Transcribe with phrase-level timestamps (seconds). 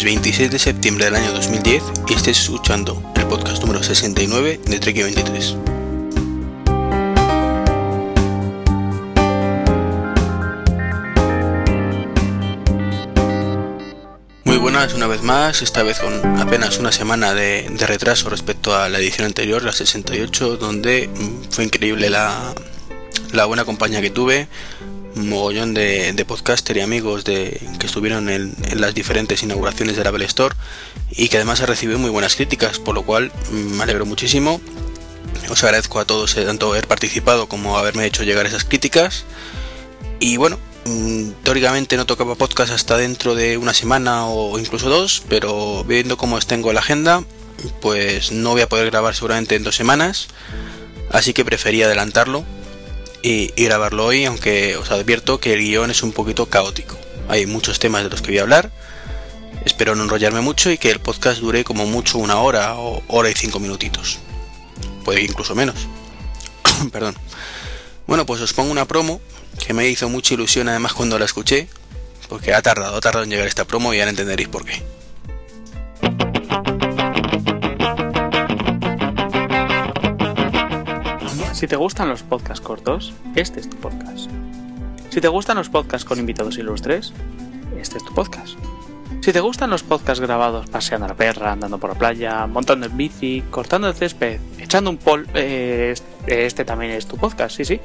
[0.00, 4.78] Es 26 de septiembre del año 2010 y estés escuchando el podcast número 69 de
[4.78, 5.56] Trek 23.
[14.44, 18.88] Muy buenas una vez más, esta vez con apenas una semana de, retraso respecto a
[18.88, 21.10] la edición anterior, la 68, donde
[21.50, 22.54] fue increíble la,
[23.32, 24.48] la buena compañía que tuve,
[25.14, 30.10] mogollón de, de podcaster y amigos de, que estuvieron en, las diferentes inauguraciones de la
[30.10, 30.54] Apple Store
[31.10, 34.60] y que además ha recibido muy buenas críticas, por lo cual mm, me alegro muchísimo.
[35.48, 39.24] Os agradezco a todos eh, tanto haber participado como haberme hecho llegar esas críticas.
[40.20, 45.22] Y bueno, mm, teóricamente no tocaba podcast hasta dentro de una semana o incluso dos,
[45.28, 47.24] pero viendo cómo tengo la agenda,
[47.80, 50.28] pues no voy a poder grabar seguramente en dos semanas,
[51.10, 52.44] así que preferí adelantarlo
[53.22, 56.96] y, grabarlo hoy, aunque os advierto que el guion es un poquito caótico.
[57.28, 58.70] Hay muchos temas de los que voy a hablar.
[59.64, 63.30] Espero no enrollarme mucho y que el podcast dure como mucho una hora o hora
[63.30, 64.18] y cinco minutitos.
[65.04, 65.76] Puede incluso menos.
[66.92, 67.16] Perdón.
[68.06, 69.20] Bueno, pues os pongo una promo
[69.64, 71.68] que me hizo mucha ilusión además cuando la escuché.
[72.28, 74.82] Porque ha tardado, ha tardado en llegar esta promo y ya entenderéis por qué.
[81.60, 84.30] Si te gustan los podcasts cortos, este es tu podcast.
[85.10, 87.12] Si te gustan los podcasts con invitados ilustres,
[87.78, 88.54] este es tu podcast.
[89.20, 92.86] Si te gustan los podcasts grabados paseando a la perra, andando por la playa, montando
[92.86, 95.28] en bici, cortando el césped, echando un pol...
[95.34, 95.94] Eh,
[96.26, 97.78] este también es tu podcast, sí, sí.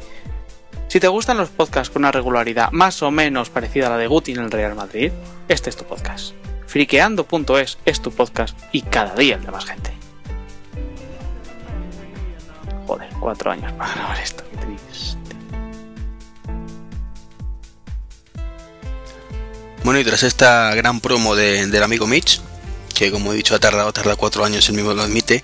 [0.88, 4.08] Si te gustan los podcasts con una regularidad más o menos parecida a la de
[4.08, 5.12] Guti en el Real Madrid,
[5.50, 6.34] este es tu podcast.
[6.66, 9.95] Friqueando.es es tu podcast y cada día el de más gente.
[12.88, 15.36] Joder, cuatro años para grabar esto, triste.
[19.84, 22.42] Bueno, y tras esta gran promo del amigo Mitch,
[22.94, 25.44] que como he dicho ha tardado, tarda cuatro años, el mismo lo admite,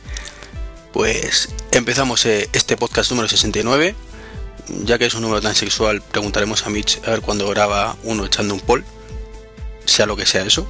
[0.94, 3.96] pues empezamos eh, este podcast número 69.
[4.84, 8.26] Ya que es un número tan sexual, preguntaremos a Mitch a ver cuándo graba uno
[8.26, 8.86] echando un poll,
[9.86, 10.68] sea lo que sea eso.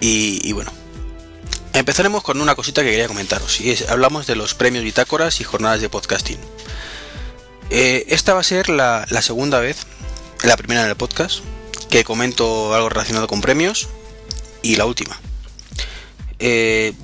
[0.00, 0.70] y bueno,
[1.78, 5.44] Empezaremos con una cosita que quería comentaros, y es, hablamos de los premios bitácoras y
[5.44, 6.36] jornadas de podcasting.
[7.70, 9.86] Eh, esta va a ser la, segunda vez,
[10.42, 11.38] la primera en el podcast,
[11.88, 13.86] que comento algo relacionado con premios,
[14.60, 15.20] y la última.
[16.40, 16.94] Eh,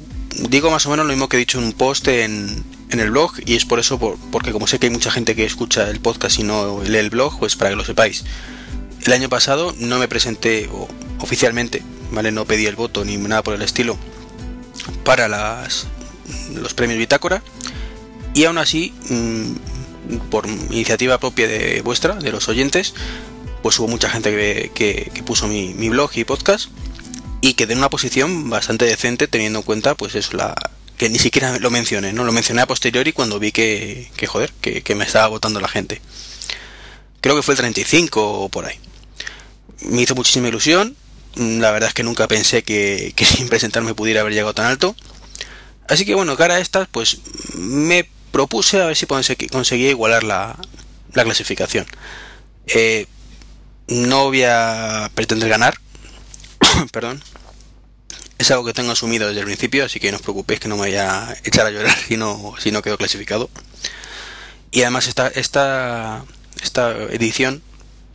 [0.49, 3.35] digo más o menos lo mismo que he dicho en un post en, el blog,
[3.47, 4.01] y es por eso,
[4.33, 7.11] porque como sé que hay mucha gente que escucha el podcast y no lee el
[7.11, 8.25] blog, pues para que lo sepáis.
[9.05, 10.69] El año pasado no me presenté
[11.21, 11.81] oficialmente,
[12.11, 12.33] ¿vale?
[12.33, 13.97] No pedí el voto ni nada por el estilo
[15.05, 15.87] para las,
[16.55, 17.43] los premios Bitácora
[18.35, 22.95] y aún así, mm, por iniciativa propia de vuestra, de los oyentes,
[23.63, 26.69] pues hubo mucha gente que, puso mi, blog y podcast
[27.41, 30.55] y quedé en una posición bastante decente teniendo en cuenta pues eso, la,
[30.99, 32.25] que ni siquiera lo mencioné, ¿no?
[32.25, 35.69] Lo mencioné a posteriori cuando vi que, que joder, que, que, me estaba votando la
[35.69, 36.01] gente.
[37.21, 38.79] Creo que fue el 35 o por ahí.
[39.81, 40.97] Me hizo muchísima ilusión
[41.37, 44.95] la verdad es que nunca pensé que, sin presentarme pudiera haber llegado tan alto.
[45.89, 47.19] Así que bueno, cara a estas, pues
[47.55, 50.57] me propuse a ver si conseguía igualar la,
[51.13, 51.87] clasificación.
[52.67, 53.07] Eh,
[53.87, 55.79] no voy a pretender ganar,
[56.93, 57.23] perdón.
[58.39, 60.77] Es algo que tengo asumido desde el principio, así que no os preocupéis que no
[60.77, 63.51] me voy a echar a llorar si no, si no quedo clasificado.
[64.71, 66.25] Y además esta, esta,
[66.61, 67.63] esta edición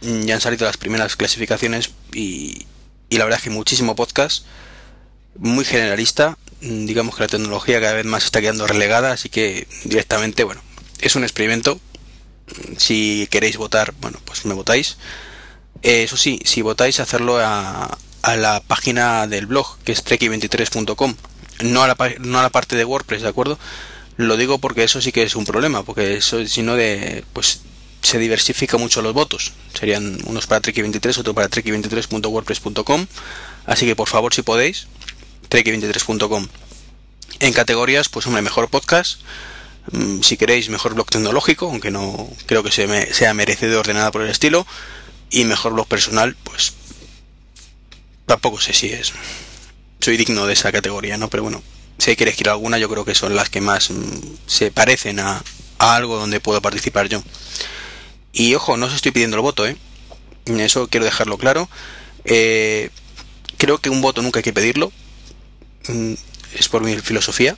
[0.02, 2.66] mm, ya han salido las primeras clasificaciones y,
[3.10, 4.46] y la verdad es que muchísimo podcast,
[5.38, 9.68] muy generalista, mm, digamos que la tecnología cada vez más está quedando relegada, así que
[9.86, 10.62] directamente, bueno,
[11.02, 11.80] es un experimento.
[12.78, 14.98] Si queréis votar, bueno, pues me votáis.
[15.84, 21.16] Eh, eso sí, si votáis, hacerlo a, a la página del blog, que es treki23.com,
[21.64, 23.60] no a, la, no a la parte de WordPress, ¿de acuerdo?
[24.18, 27.62] Lo digo porque eso sí que es un problema, porque eso, si no, de, pues
[28.02, 29.54] se diversifica mucho los votos.
[29.78, 33.08] Serían unos para Treki23, otro para treki23.wordpress.com.
[33.66, 34.88] Así que por favor, si podéis,
[35.50, 36.48] treki23.com.
[37.40, 39.22] En categorías, pues hombre, mejor podcast.
[39.92, 44.22] Mm, si queréis, mejor blog tecnológico, aunque no creo que sea merecedor de nada por
[44.22, 44.66] el estilo.
[45.30, 46.74] Y mejor blog personal, pues
[48.26, 49.14] tampoco sé si es.
[50.00, 51.30] Soy digno de esa categoría, ¿no?
[51.30, 51.62] Pero bueno,
[51.98, 54.04] si hay que elegir alguna, yo creo que son las que más mm,
[54.48, 55.44] se parecen a
[55.78, 57.22] algo donde puedo participar yo.
[58.34, 59.76] Y ojo, no os estoy pidiendo el voto, ¿eh?
[60.46, 61.70] Eso quiero dejarlo claro.
[62.26, 62.90] Eh,
[63.58, 64.92] creo que un voto nunca hay que pedirlo.
[65.88, 66.14] Mm,
[66.58, 67.58] es por mi filosofía.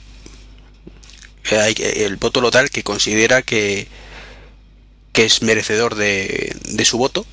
[1.50, 3.88] Eh, el voto local que considera que,
[5.12, 7.26] que es merecedor de, de su voto.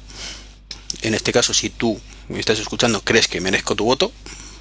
[1.02, 4.12] En este caso, si tú me estás escuchando, crees que merezco tu voto,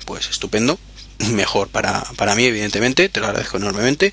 [0.06, 0.78] pues estupendo.
[1.32, 4.12] Mejor para, para mí, evidentemente, te lo agradezco enormemente.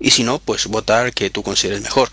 [0.00, 2.10] Y si no, pues votar que tú consideres mejor.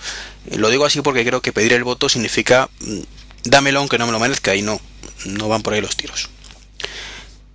[0.52, 3.00] Eh, lo digo así porque creo que pedir el voto significa mm,
[3.44, 4.80] dámelo aunque no me lo merezca y no,
[5.26, 6.30] no van por ahí los tiros.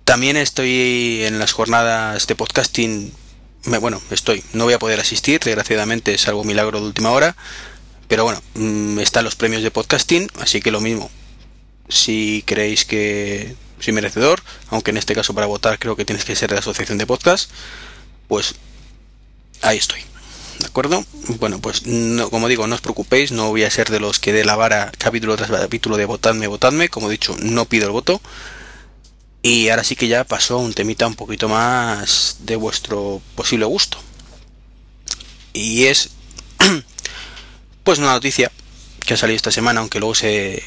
[0.03, 3.13] También estoy en las jornadas de podcasting.
[3.79, 7.35] bueno, estoy, no voy a poder asistir, desgraciadamente es algo milagro de última hora.
[8.07, 11.09] Pero bueno, mm, están los premios de podcasting, así que lo mismo.
[11.87, 16.35] Si creéis que soy merecedor, aunque en este caso para votar creo que tienes que
[16.35, 17.49] ser de la asociación de podcast,
[18.27, 18.55] pues
[19.61, 20.10] ahí estoy.
[20.61, 21.03] ¿De acuerdo?
[21.39, 24.31] Bueno, pues no, como digo, no os preocupéis, no voy a ser de los que
[24.31, 26.87] dé la vara capítulo tras capítulo de votadme, votadme.
[26.87, 28.21] Como he dicho, no pido el voto.
[29.41, 33.97] Y ahora sí que ya pasó un temita un poquito más de vuestro posible gusto.
[35.53, 36.11] Y es
[37.83, 38.51] pues una noticia
[38.99, 40.61] que ha salido esta semana, aunque luego se...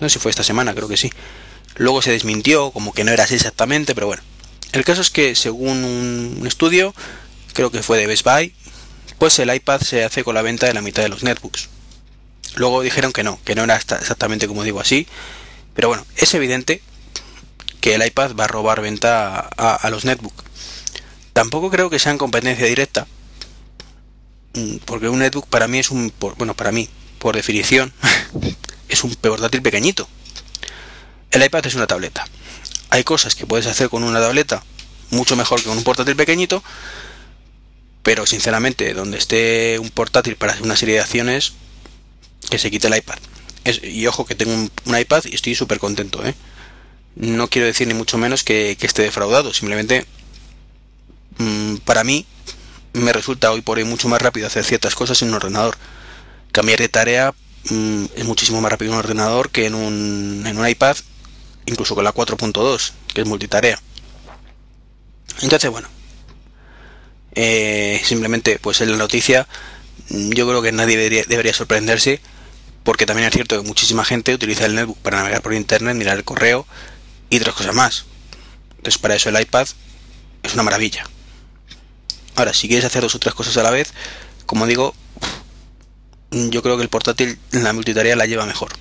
[0.00, 1.10] No sé si fue esta semana, creo que sí.
[1.74, 4.22] Luego se desmintió, como que no era así exactamente, pero bueno.
[4.70, 6.94] El caso es que según un estudio,
[7.52, 8.54] creo que fue de Best Buy,
[9.18, 11.68] pues el iPad se hace con la venta de la mitad de los netbooks.
[12.54, 15.06] Luego dijeron que no, que no era exactamente como digo así,
[15.74, 16.82] pero bueno, es evidente
[17.80, 20.44] que el iPad va a robar venta a, los netbooks.
[21.32, 23.06] Tampoco creo que sea en competencia directa,
[24.54, 26.88] mm, porque un netbook para mí es un, bueno, para mí,
[27.18, 27.92] por definición,
[28.88, 30.08] es un portátil pequeñito.
[31.30, 32.26] El iPad es una tableta.
[32.90, 34.64] Hay cosas que puedes hacer con una tableta
[35.10, 36.62] mucho mejor que con un portátil pequeñito,
[38.08, 41.52] pero sinceramente, donde esté un portátil para hacer una serie de acciones,
[42.48, 43.18] que se quite el iPad.
[43.82, 46.34] y ojo que tengo un, iPad y estoy súper contento, ¿eh?
[47.16, 50.06] No quiero decir ni mucho menos que, esté defraudado, simplemente
[51.36, 52.24] mm, para mí
[52.94, 55.76] me resulta hoy por hoy mucho más rápido hacer ciertas cosas en un ordenador.
[56.50, 57.34] Cambiar de tarea
[57.68, 60.96] mm, es muchísimo más rápido en un ordenador que en un, en un iPad,
[61.66, 63.78] incluso con la 4.2, que es multitarea.
[65.42, 65.88] Entonces, bueno,
[67.34, 69.46] eh, simplemente, pues en la noticia,
[70.10, 72.20] mm, yo creo que nadie debería, sorprenderse,
[72.84, 76.16] porque también es cierto que muchísima gente utiliza el netbook para navegar por internet, mirar
[76.16, 76.66] el correo
[77.30, 78.06] y otras cosas más.
[78.76, 79.66] Entonces, para eso el iPad
[80.42, 81.04] es una maravilla.
[82.36, 83.92] Ahora, si quieres hacer dos o tres cosas a la vez,
[84.46, 84.94] como digo,
[86.30, 88.72] yo creo que el portátil la multitarea la lleva mejor.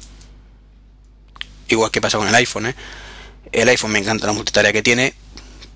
[1.68, 2.76] Igual que pasa con el iPhone, ¿eh?
[3.52, 5.14] El iPhone me encanta la multitarea que tiene,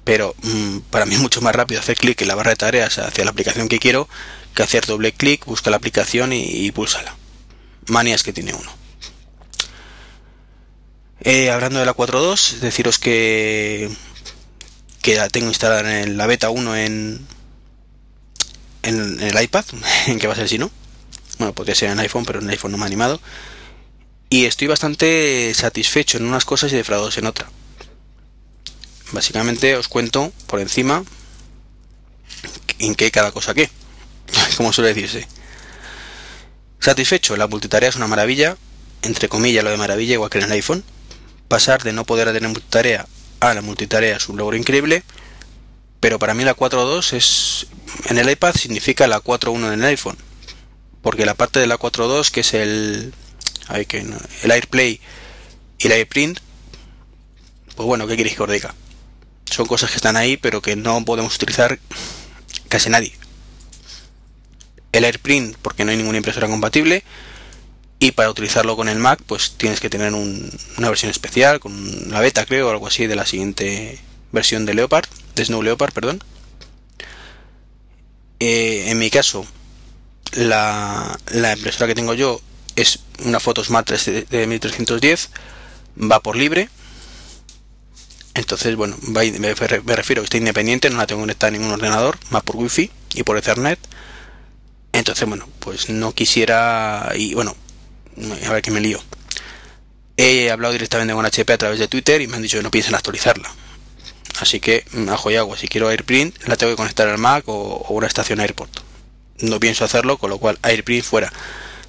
[0.04, 2.98] pero mm, para mí es mucho más rápido hacer clic en la barra de tareas
[2.98, 4.08] hacia la aplicación que quiero
[4.56, 7.16] que hacer doble clic, busca la aplicación y, pulsala.
[7.88, 8.72] Manías que tiene uno.
[11.22, 13.90] Eh, hablando de la 4.2, deciros que,
[15.02, 17.26] que la tengo instalada en la beta 1 en,
[18.84, 19.66] en, el iPad,
[20.08, 20.72] en que va a ser si no.
[21.38, 23.22] Bueno, podría ser en iPhone, pero en iPhone no me ha animado.
[24.30, 27.50] Y estoy bastante satisfecho en unas cosas y defraudados en otra.
[29.12, 31.04] Básicamente os cuento por encima
[32.80, 33.70] en qué cada cosa qué,
[34.58, 35.28] como suele decirse.
[36.80, 38.58] Satisfecho, la multitarea es una maravilla,
[39.02, 40.84] entre comillas lo de maravilla, igual que en el iPhone.
[41.48, 43.06] Pasar de no poder tener multitarea
[43.40, 45.04] a la multitarea es un logro increíble,
[46.00, 47.68] pero para mí la 4.2 es
[48.06, 50.18] en el iPad significa la 4.1 en el iPhone,
[51.02, 53.14] porque la parte de la 4.2 que es el
[53.70, 55.00] el AirPlay
[55.78, 56.40] y el AirPrint,
[57.76, 58.74] pues bueno, ¿qué queréis que os diga?
[59.52, 61.80] Son cosas que están ahí pero que no podemos utilizar
[62.68, 63.14] casi nadie.
[64.92, 67.04] El AirPrint porque no hay ninguna impresora compatible
[68.00, 72.20] y para utilizarlo con el Mac pues tienes que tener una versión especial con la
[72.20, 74.00] beta creo o algo así de la siguiente
[74.32, 76.24] versión de Leopard, de Snow Leopard, perdón.
[78.40, 79.46] Eh, en mi caso
[80.34, 82.42] la, la, impresora que tengo yo
[82.76, 85.30] es una Photosmart de 1310
[86.00, 86.70] va por libre
[88.34, 92.18] entonces, bueno, me refiero a que está independiente, no la tengo conectada a ningún ordenador,
[92.30, 93.80] más por wifi y por ethernet.
[94.94, 97.12] Entonces, bueno, pues no quisiera.
[97.16, 97.56] Y bueno,
[98.48, 99.02] a ver que me lío.
[100.18, 102.72] He hablado directamente con HP a través de Twitter y me han dicho que no
[102.72, 103.50] piensen actualizarla.
[104.40, 107.54] Así que, ajo y agua, si quiero AirPrint, la tengo que conectar al Mac o,
[107.54, 108.80] o una estación AirPort.
[109.40, 111.32] No pienso hacerlo, con lo cual AirPrint fuera.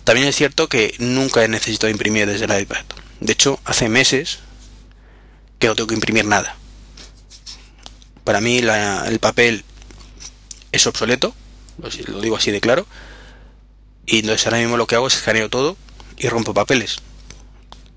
[0.04, 2.84] También es cierto que nunca he necesitado imprimir desde el iPad.
[3.20, 4.40] De hecho, hace meses
[5.62, 6.56] que no tengo que imprimir nada.
[8.24, 9.64] Para mí el papel
[10.72, 11.32] es obsoleto,
[12.08, 12.84] lo digo así de claro,
[14.04, 15.76] y entonces ahora mismo lo que hago es escaneo todo
[16.16, 16.96] y rompo papeles.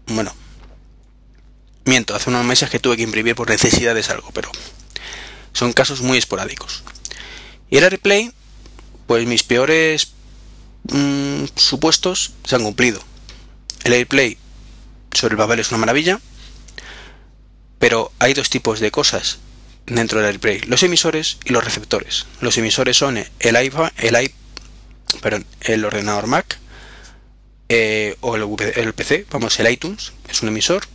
[0.06, 0.32] Bueno,
[1.86, 4.52] miento, hace unos meses que tuve que imprimir por necesidades algo, pero
[5.52, 6.84] son casos muy esporádicos.
[7.72, 8.32] Y el AirPlay,
[9.08, 10.10] pues mis peores
[10.92, 13.02] mm, supuestos se han cumplido.
[13.84, 14.38] El AirPlay
[15.14, 16.20] sobre el papel es una maravilla,
[17.86, 19.38] Pero hay dos tipos de cosas
[19.86, 22.26] dentro del AirPlay, los emisores y los receptores.
[22.42, 24.32] Los emisores son el iPhone, el, i,
[25.22, 26.58] perdón, el ordenador Mac
[27.70, 30.88] eh, o el, PC, vamos, el iTunes es un emisor,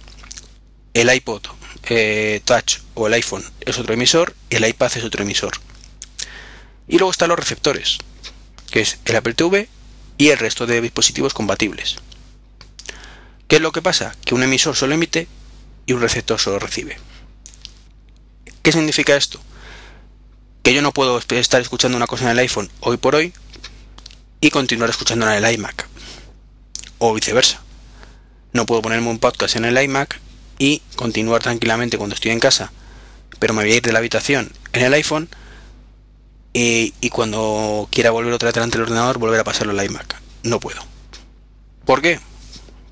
[0.93, 1.43] el iPod
[1.85, 5.53] eh, Touch o el iPhone es otro emisor y el iPad es otro emisor.
[6.89, 7.99] Y luego están los receptores,
[8.69, 9.69] que es el Apple TV
[10.19, 11.99] y el resto de dispositivos compatibles.
[13.47, 14.17] ¿Qué es lo que pasa?
[14.25, 15.29] Que un emisor solo emite
[15.87, 16.99] y un receptor solo recibe.
[18.63, 19.41] ¿Qué significa esto?
[20.63, 23.33] Que yo no puedo estar escuchando una cosa en el iPhone hoy por hoy
[24.41, 25.89] y continuar escuchándola en el iMac.
[26.99, 27.63] O viceversa.
[28.53, 30.21] No puedo ponerme un podcast en el iMac
[30.59, 32.71] y continuar tranquilamente cuando estoy en casa,
[33.39, 35.29] pero me voy a ir de la habitación en el iPhone
[36.53, 40.21] y, cuando quiera volver otra vez delante del ordenador volver a pasarlo al iMac.
[40.43, 40.81] No puedo.
[41.85, 42.21] ¿Por qué?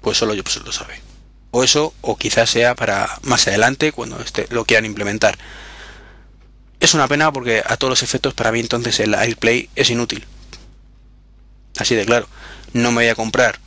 [0.01, 1.08] Pues solo yo pues lo sabe.
[1.51, 5.39] O eso, o quizás sea para más adelante cuando este, lo quieran implementar.
[6.81, 10.27] Es una pena porque a todos los efectos para mí entonces el AirPlay es inútil.
[11.79, 12.29] Así de claro.
[12.73, 13.59] No me voy a comprar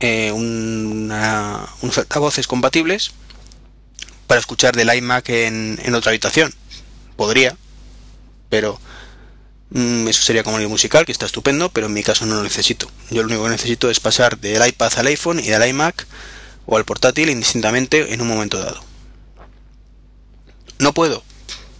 [0.00, 3.12] eh, unos altavoces compatibles
[4.26, 6.52] para escuchar del iMac en, en otra habitación.
[7.16, 7.56] Podría,
[8.48, 8.80] pero
[9.70, 12.42] mm, eso sería como el musical, que está estupendo, pero en mi caso no lo
[12.42, 12.90] necesito.
[13.10, 16.06] Yo lo único que necesito es pasar del iPad al iPhone y del iMac
[16.66, 18.82] o al portátil indistintamente en un momento dado.
[20.78, 21.22] No puedo,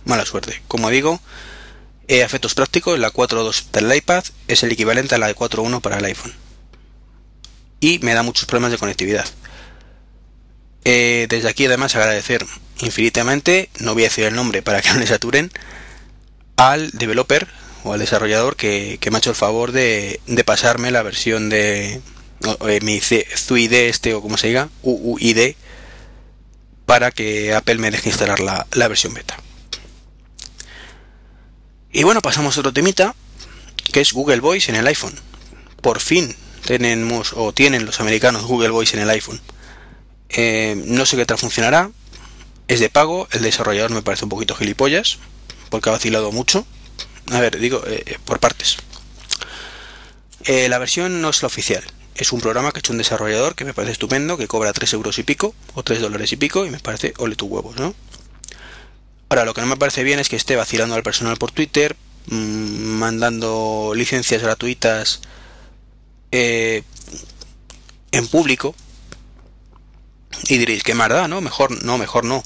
[0.04, 0.62] mala suerte.
[0.68, 1.20] Como digo,
[2.08, 5.98] eh, efectos prácticos, la 4.2 del iPad es el equivalente a la de 4.1 para
[5.98, 6.34] el iPhone.
[7.80, 9.26] Y me da muchos problemas de conectividad.
[10.84, 12.44] Eh, desde aquí además agradecer
[12.80, 15.50] infinitamente, no voy a decir el nombre para que no le saturen,
[16.56, 17.48] al developer
[17.84, 22.00] o al desarrollador que, me ha hecho el favor de, pasarme la versión de
[22.82, 25.54] mi ZUID este o como se diga, UUID,
[26.86, 29.36] para que Apple me deje instalar la, la versión beta.
[31.92, 33.14] Y bueno, pasamos a otro temita,
[33.92, 35.14] que es Google Voice en el iPhone.
[35.80, 36.34] Por fin
[36.64, 39.40] tenemos o tienen los americanos Google Voice en el iPhone.
[40.30, 41.90] Eh, no sé qué tal funcionará.
[42.66, 45.18] Es de pago, el desarrollador me parece un poquito gilipollas,
[45.70, 46.66] porque ha vacilado mucho.
[47.30, 48.76] A ver, digo, eh, eh, por partes.
[50.46, 51.84] la versión no es la oficial.
[52.14, 54.92] Es un programa que ha hecho un desarrollador que me parece estupendo, que cobra 3
[54.92, 57.94] euros y pico, o 3 dólares y pico, y me parece ole tu huevos, ¿no?
[59.28, 61.96] Ahora, lo que no me parece bien es que esté vacilando al personal por Twitter,
[62.26, 65.20] mm, mandando licencias gratuitas
[66.30, 66.82] eh,
[68.12, 68.74] en público.
[70.48, 71.40] Y diréis, qué maldad, ¿no?
[71.40, 72.42] Mejor no, mejor no.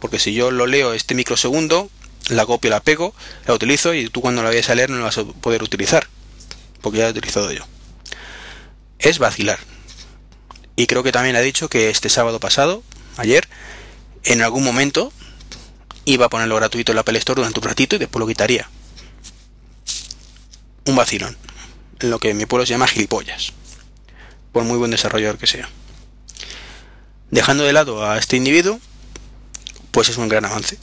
[0.00, 1.90] Porque si yo lo leo este microsegundo,
[2.30, 3.14] la copio, la pego,
[3.46, 6.08] la utilizo y tú cuando la vayas a leer no la vas a poder utilizar.
[6.80, 7.64] Porque ya la he utilizado yo.
[8.98, 9.58] Es vacilar.
[10.76, 12.82] Y creo que también ha dicho que este sábado pasado,
[13.16, 13.48] ayer,
[14.24, 15.12] en algún momento
[16.04, 18.68] iba a ponerlo gratuito en la Apple Store durante un ratito y después lo quitaría.
[20.86, 21.36] Un vacilón.
[22.00, 23.52] Lo que mi pueblo se llama gilipollas.
[24.52, 25.68] Por muy buen desarrollador que sea.
[27.30, 28.80] Dejando de lado a este individuo,
[29.90, 30.78] pues es un gran avance.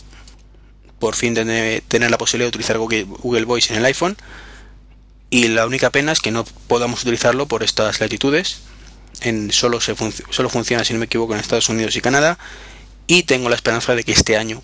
[0.99, 4.17] Por fin tener, la posibilidad de utilizar Google Voice en el iPhone.
[5.31, 8.59] Y la única pena es que no podamos utilizarlo por estas latitudes.
[9.49, 9.95] Solo, se
[10.29, 12.37] solo funciona, si no me equivoco, en Estados Unidos y Canadá.
[13.07, 14.61] Y tengo la esperanza de que este año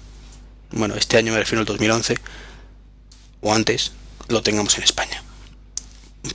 [0.72, 2.18] bueno, este año me refiero al 2011,
[3.42, 3.92] o antes,
[4.28, 5.24] lo tengamos en España.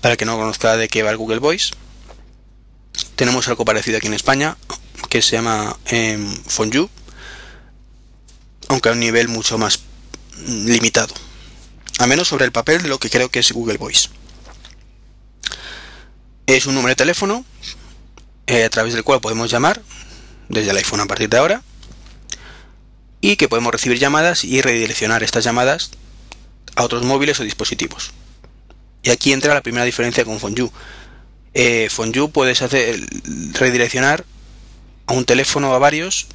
[0.01, 1.75] Para que no conozca de qué va el Google Voice,
[3.17, 4.57] tenemos algo parecido aquí en España,
[5.09, 6.19] que se llama eh,
[8.69, 9.81] aunque a un nivel mucho más
[10.47, 11.15] limitado.
[11.99, 14.09] A menos sobre el papel de lo que creo que es Google Voice.
[16.47, 17.45] Es un número de teléfono
[18.47, 19.81] eh, a través del cual podemos llamar
[20.49, 21.63] desde el iPhone a partir de ahora
[23.21, 25.93] y que podemos recibir llamadas y redireccionar estas llamadas
[26.75, 28.11] a otros móviles o dispositivos.
[29.03, 30.71] Y aquí entra la primera diferencia con Fonju.
[31.55, 33.01] Eh, Fonju puedes hacer
[33.53, 34.25] redireccionar
[35.07, 36.27] a un teléfono a varios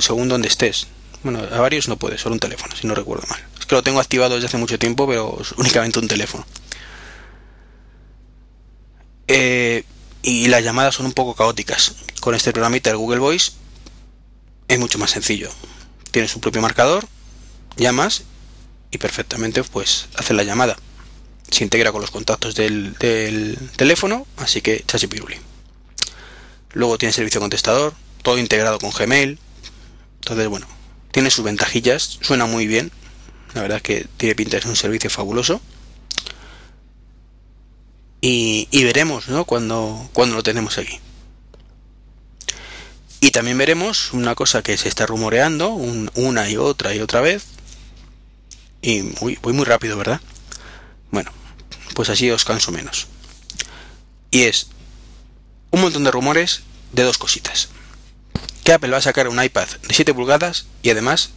[0.00, 0.86] según donde estés.
[1.22, 3.42] Bueno, a varios no puedes, solo un teléfono, si no recuerdo mal.
[3.58, 6.46] Es que lo tengo activado desde hace mucho tiempo, pero es únicamente un teléfono.
[9.28, 9.84] Eh,
[10.22, 11.94] y las llamadas son un poco caóticas.
[12.20, 13.52] Con este programita del Google Voice
[14.68, 15.50] es mucho más sencillo
[16.14, 17.08] tiene su propio marcador,
[17.76, 18.22] llamas
[18.92, 20.76] y perfectamente pues hace la llamada.
[21.50, 22.94] Se integra con los contactos del,
[23.74, 25.36] teléfono, así que chachi piruli.
[26.72, 29.40] Luego tiene servicio contestador, todo integrado con Gmail.
[30.20, 30.68] Entonces, bueno,
[31.10, 32.92] tiene sus ventajillas, suena muy bien.
[33.54, 35.60] La verdad es que tiene pinta de ser un servicio fabuloso.
[38.26, 39.44] Y, veremos, ¿no?
[39.44, 40.98] Cuando, cuando lo tenemos aquí.
[43.20, 47.44] Y también veremos una cosa que se está rumoreando una y otra y otra vez.
[48.80, 50.22] Y voy muy rápido, ¿verdad?
[51.10, 51.32] Bueno,
[51.94, 53.08] pues así os canso menos.
[54.30, 54.68] Y es
[55.70, 56.62] un montón de rumores
[56.92, 57.68] de dos cositas.
[58.62, 61.32] Que Apple va a sacar un iPad de 7 pulgadas y además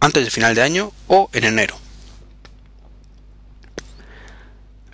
[0.00, 1.78] antes del final de año o en enero.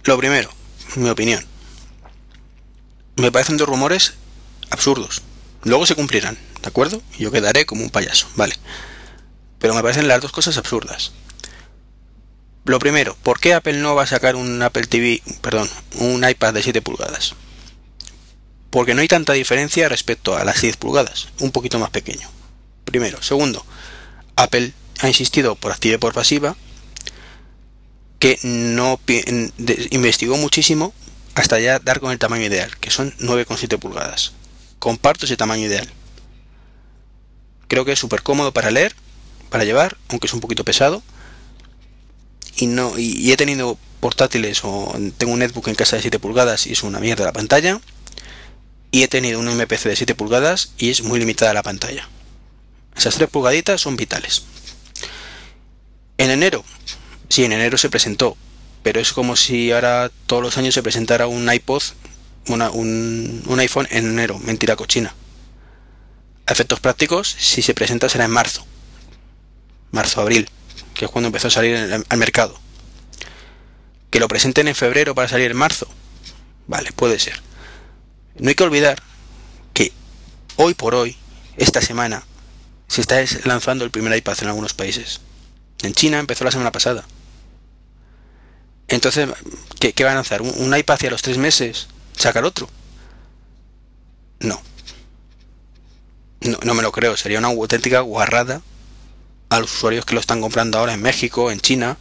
[0.03, 0.51] Lo primero,
[0.97, 1.45] mi opinión.
[3.17, 4.15] Me parecen dos rumores
[4.71, 5.23] absurdos.
[5.63, 7.03] Luego se cumplirán, ¿de acuerdo?
[7.19, 8.55] Yo quedaré como un payaso, vale.
[9.59, 11.13] Pero me parecen las dos cosas absurdas.
[12.65, 16.55] Lo primero, ¿por qué Apple no va a sacar un Apple TV, perdón, un iPad
[16.55, 17.35] de 7 pulgadas?
[18.71, 22.29] Porque no hay tanta diferencia respecto a las 10 pulgadas, un poquito más pequeño.
[22.85, 23.23] Primero.
[23.23, 23.65] Segundo,
[24.37, 26.57] Apple ha insistido por activa y por pasiva
[28.25, 28.99] que no
[29.91, 30.95] investigó muchísimo
[31.35, 34.33] hasta ya dar con el tamaño ideal, que son 9,7 pulgadas.
[34.79, 35.87] Comparto ese tamaño ideal.
[37.69, 38.95] Creo que es súper cómodo para leer,
[39.51, 41.03] para llevar, aunque es un poquito pesado.
[42.57, 46.67] Y no y, he tenido portátiles o tengo un netbook en casa de 7 pulgadas
[46.67, 47.79] y es una mierda la pantalla.
[48.91, 52.09] Y he tenido un MPC de 7 pulgadas y es muy limitada la pantalla.
[52.97, 54.45] Esas 3 pulgaditas son vitales.
[56.17, 56.65] En enero,
[57.35, 58.37] sí, en enero se presentó,
[58.85, 61.83] pero es como si ahora todos los años se presentara un iPod,
[62.47, 65.13] un, un iPhone en enero, mentira cochina.
[66.47, 68.65] A efectos prácticos, si se presenta será en marzo,
[69.91, 70.49] marzo-abril,
[70.95, 72.57] que es cuando empezó a salir al mercado.
[74.11, 75.89] Que lo presenten en febrero para salir en marzo,
[76.69, 77.43] vale, puede ser.
[78.39, 79.03] No hay que olvidar
[79.73, 79.91] que
[80.55, 81.17] hoy por hoy,
[81.57, 82.23] esta semana,
[82.87, 85.21] se está lanzando el primer iPad en algunos países.
[85.83, 87.05] En China empezó la semana pasada.
[88.89, 89.29] Entonces,
[89.81, 90.43] ¿qué, van a lanzar?
[90.43, 92.69] ¿Un, iPad y a los tres meses sacar otro?
[94.41, 94.61] No.
[96.41, 96.59] no.
[96.63, 98.63] No me lo creo, sería una auténtica guarrada
[99.49, 101.97] a los usuarios que lo están comprando ahora en México, en China,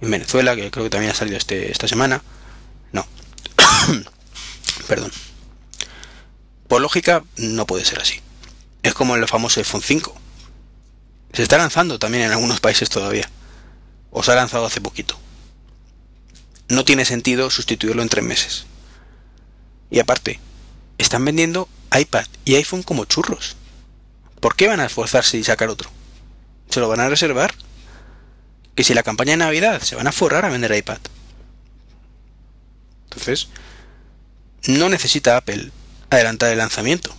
[0.00, 2.22] en Venezuela, que creo que también ha salido este, esta semana.
[2.92, 3.06] No.
[4.88, 5.10] Perdón.
[6.68, 8.20] Por lógica, no puede ser así.
[8.84, 10.14] Es como el famoso iPhone 5.
[11.32, 13.28] Se está lanzando también en algunos países todavía.
[14.12, 15.18] O se ha lanzado hace poquito
[16.70, 18.64] no tiene sentido sustituirlo en tres meses.
[19.90, 20.40] Y aparte,
[20.98, 23.56] están vendiendo iPad y iPhone como churros.
[24.40, 25.90] ¿Por qué van a esforzarse y sacar otro?
[26.70, 27.54] ¿Se lo van a reservar?
[28.74, 30.98] Que si la campaña de Navidad se van a forrar a vender iPad.
[33.04, 33.48] Entonces,
[34.68, 35.72] no necesita Apple
[36.08, 37.12] adelantar el lanzamiento.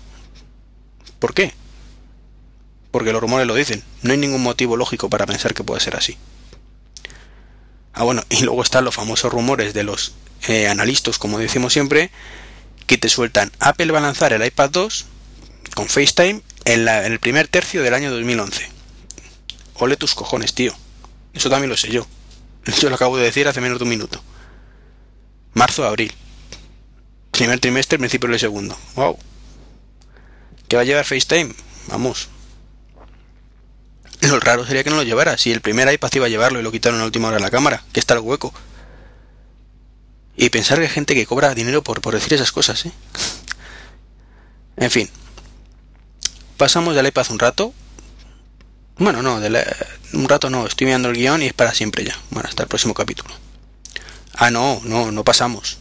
[1.20, 1.54] ¿Por qué?
[2.92, 3.84] Porque los rumores lo dicen.
[4.02, 6.18] No hay ningún motivo lógico para pensar que pueda ser así.
[7.94, 10.14] Ah, bueno, y luego están los famosos rumores de los
[10.48, 12.10] eh, analistas, como decimos siempre,
[12.88, 15.06] que te sueltan Apple va a lanzar el iPad 2
[15.76, 18.70] con FaceTime en, el primer tercio del año 2011.
[19.76, 20.74] Ole tus cojones, tío.
[21.34, 22.08] Eso también lo sé yo.
[22.82, 24.22] Yo lo acabo de decir hace menos de un minuto.
[25.54, 26.14] Marzo, abril.
[27.32, 28.78] Primer trimestre, principio del segundo.
[28.96, 29.18] Wow.
[30.68, 31.54] ¿Qué va a llevar FaceTime?
[31.88, 32.30] Vamos,
[34.30, 35.38] lo raro sería que no lo llevara.
[35.38, 37.44] Si el primer iPad iba a llevarlo y lo quitaron a la última hora de
[37.44, 38.54] la cámara, que está el hueco.
[40.38, 42.92] Y pensar que hay gente que cobra dinero por, por decir esas cosas, ¿eh?
[44.78, 45.10] En fin.
[46.58, 47.74] Pasamos del iPad un rato.
[48.98, 49.40] Bueno, no,
[50.14, 52.18] un rato no, estoy mirando el guion y es para siempre ya.
[52.30, 53.34] Bueno, hasta el próximo capítulo.
[54.36, 55.80] Ah, no, no, no pasamos.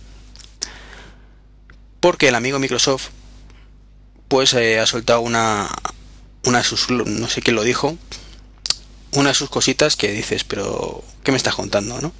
[2.00, 3.08] Porque el amigo Microsoft,
[4.28, 5.68] pues eh, ha soltado una,
[6.44, 7.98] una sus, no sé quién lo dijo,
[9.12, 12.12] una de sus cositas que dices, pero ¿qué me estás contando, no?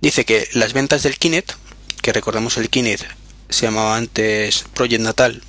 [0.00, 1.52] Dice que las ventas del Kinect,
[2.02, 3.04] que recordemos el Kinect
[3.48, 5.42] se llamaba antes Project Natal,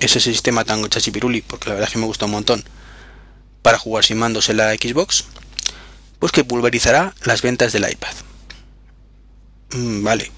[0.00, 2.64] ese sistema tan chachipiruli, porque la verdad es que me gusta un montón,
[3.62, 5.24] para jugar sin mandos en la Xbox,
[6.18, 8.14] pues que pulverizará las ventas del iPad.
[9.72, 10.30] Mm, vale.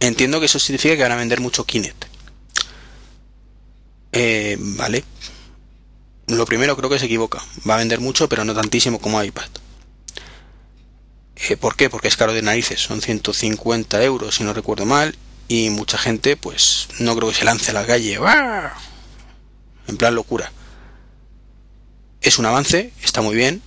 [0.00, 2.06] Entiendo que eso significa que van a vender mucho Kinect.
[4.12, 5.04] Eh, vale.
[6.28, 7.42] Lo primero creo que se equivoca.
[7.68, 9.48] Va a vender mucho, pero no tantísimo como iPad.
[11.36, 11.88] Eh, ¿Por qué?
[11.88, 12.80] Porque es caro de narices.
[12.80, 15.16] Son 150 euros, si no recuerdo mal.
[15.48, 18.18] Y mucha gente, pues, no creo que se lance a la calle.
[19.86, 20.50] En plan locura.
[22.20, 23.62] Es un avance, está muy bien.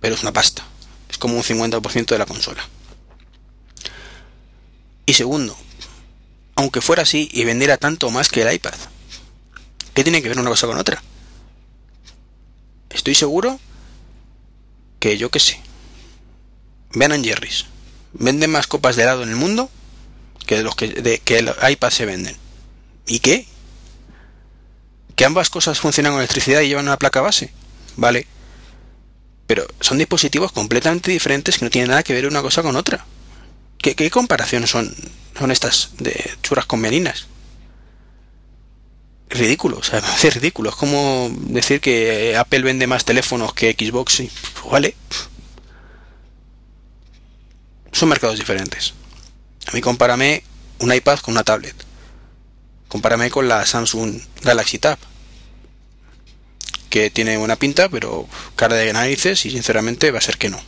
[0.00, 0.62] Pero es una pasta.
[1.08, 2.68] Es como un 50% de la consola.
[5.06, 5.56] Y segundo,
[6.54, 8.74] aunque fuera así y vendiera tanto más que el iPad,
[9.98, 11.02] ¿Qué tiene que ver una cosa con otra?
[12.88, 13.58] Estoy seguro
[15.00, 15.60] que yo qué sé.
[16.92, 17.66] Vean Jerry's.
[18.12, 19.68] Venden más copas de helado en el mundo
[20.46, 22.36] que de los que, de, que el iPad se venden.
[23.08, 23.48] ¿Y qué?
[25.16, 27.52] que ambas cosas funcionan con electricidad y llevan una placa base,
[27.96, 28.28] ¿vale?
[29.48, 33.04] Pero son dispositivos completamente diferentes que no tienen nada que ver una cosa con otra.
[33.78, 34.94] ¿Qué, qué comparaciones son,
[35.36, 37.26] son estas de churras con meninas?
[39.30, 40.70] Ridículo, o sea, me hace ridículo.
[40.70, 44.94] Es como decir que Apple vende más teléfonos que Xbox y pues, vale.
[47.92, 48.94] Son mercados diferentes.
[49.66, 50.44] A mí compárame
[50.78, 51.74] un iPad con una tablet.
[52.88, 54.98] Compárame con la Samsung Galaxy Tab.
[56.88, 60.58] Que tiene buena pinta, pero cara de narices y sinceramente va a ser que no.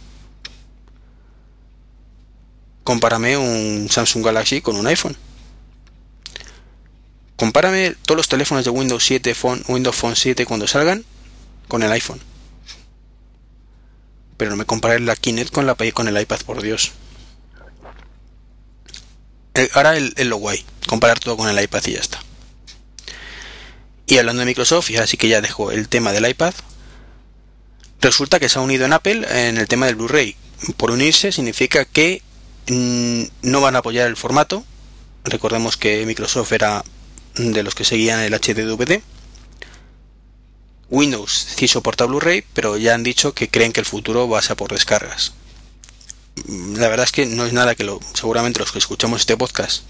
[2.84, 5.16] Compárame un Samsung Galaxy con un iPhone.
[7.40, 11.06] Compárame todos los teléfonos de Windows 7, Phone, Windows Phone 7 cuando salgan
[11.68, 12.20] con el iPhone.
[14.36, 16.92] Pero no me compares la Kinect con, la, con el iPad, por Dios.
[19.54, 22.22] Eh, ahora el, lo guay, comparar todo con el iPad y ya está.
[24.06, 26.52] Y hablando de Microsoft, y así que ya dejo el tema del iPad,
[28.02, 30.36] resulta que se ha unido en Apple en el tema del Blu-ray.
[30.76, 32.20] Por unirse significa que
[32.68, 34.62] mmm, no van a apoyar el formato.
[35.24, 36.84] Recordemos que Microsoft era
[37.34, 39.02] de los que seguían el HDVD.
[40.88, 44.42] Windows sí soporta Blu-ray, pero ya han dicho que creen que el futuro va a
[44.42, 45.34] ser por descargas.
[46.48, 49.82] La verdad es que no es nada que lo, seguramente los que escuchamos este podcast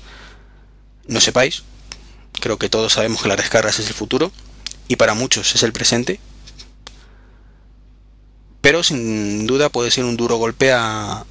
[1.07, 1.62] no sepáis.
[2.40, 4.31] Creo que todos sabemos que las descargas es el futuro
[4.88, 6.20] y para muchos es el presente.
[8.61, 11.24] Pero sin duda puede ser un duro golpe a,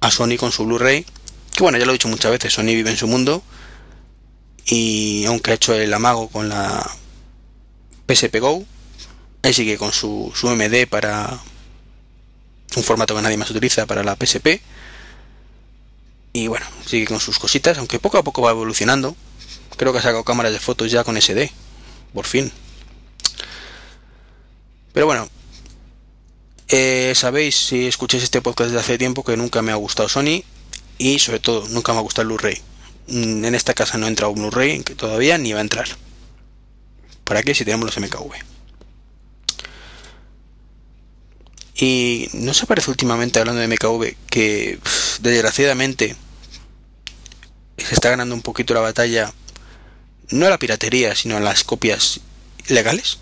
[0.00, 1.04] a Sony con su Blu-ray.
[1.52, 3.42] Que bueno, ya lo he dicho muchas veces, Sony vive en su mundo
[4.66, 6.88] y aunque ha hecho el amago con la
[8.06, 8.64] PSP Go,
[9.42, 11.40] él sigue con su, su MD para
[12.76, 14.60] un formato que nadie más utiliza para la PSP.
[16.32, 19.14] Y bueno, sigue con sus cositas, aunque poco a poco va evolucionando.
[19.76, 21.50] Creo que ha sacado cámaras de fotos ya con SD,
[22.14, 22.50] por fin.
[24.92, 25.28] Pero bueno,
[26.68, 30.42] eh, sabéis si escucháis este podcast desde hace tiempo que nunca me ha gustado Sony
[30.98, 32.60] y sobre todo nunca me ha gustado Blu-ray.
[33.08, 35.88] Mm, en esta casa no entra un Blu-ray todavía ni va a entrar.
[37.24, 38.32] ¿Para qué si tenemos los MKV?
[41.74, 44.78] Y no se parece últimamente hablando de MKV que
[45.20, 46.16] desgraciadamente
[47.78, 49.32] se está ganando un poquito la batalla
[50.30, 52.20] no a la piratería sino a las copias
[52.68, 53.18] legales.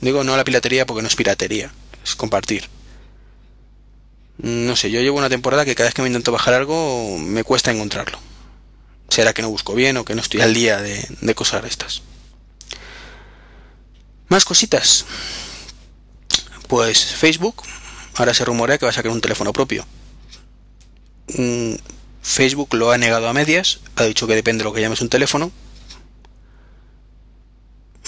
[0.00, 1.72] Digo no a la piratería porque no es piratería,
[2.04, 2.68] es compartir.
[4.38, 7.44] No sé, yo llevo una temporada que cada vez que me intento bajar algo me
[7.44, 8.25] cuesta encontrarlo.
[9.08, 12.02] Será que no busco bien o que no estoy al día de, de cosas estas.
[14.28, 15.04] Más cositas.
[16.68, 17.62] Pues Facebook
[18.16, 19.86] ahora se rumorea que va a sacar un teléfono propio.
[21.36, 21.74] Mm,
[22.22, 25.08] Facebook lo ha negado a medias, ha dicho que depende de lo que llames un
[25.08, 25.52] teléfono.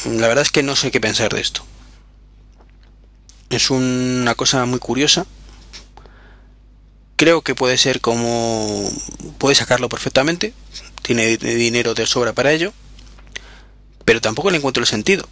[0.07, 1.65] La verdad es que no sé qué pensar de esto.
[3.51, 5.27] Es una cosa muy curiosa.
[7.17, 8.89] Creo que puede ser como...
[9.39, 10.55] puede sacarlo perfectamente.
[11.03, 12.73] Tiene dinero de sobra para ello.
[14.05, 15.29] Pero tampoco le encuentro el sentido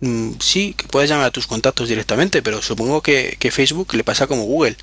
[0.00, 4.04] Mm, sí, que puedes llamar a tus contactos directamente, pero supongo que, que, Facebook le
[4.04, 4.76] pasa como Google.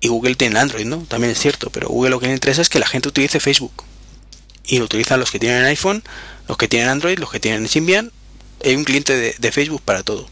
[0.00, 0.98] Y Google tiene Android, ¿no?
[1.08, 3.84] También es cierto, pero Google lo que le interesa es que la gente utilice Facebook.
[4.64, 6.02] Y lo utilizan los que tienen iPhone,
[6.48, 8.12] los que tienen Android, los que tienen Symbian.
[8.64, 10.28] Hay un cliente de, de Facebook para todo.